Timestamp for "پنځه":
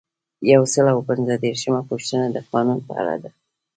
1.09-1.33